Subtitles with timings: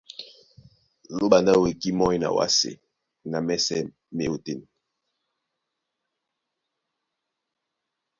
[1.17, 2.71] Lóɓa ndé a wekí mɔ́ny na wásē
[3.31, 3.79] na mɛ́sɛ̄
[4.15, 4.61] má e ótên.